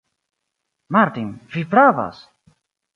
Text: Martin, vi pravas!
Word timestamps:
Martin, 0.97 1.29
vi 1.53 1.65
pravas! 1.77 2.27